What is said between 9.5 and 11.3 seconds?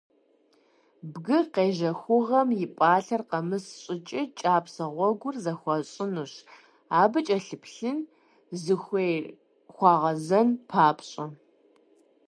хуагъэзэн папщӀэ.